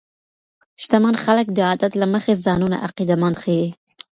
[0.83, 3.67] شتمن خلګ د عادت له مخې ځانونه عقیده مند ښیي.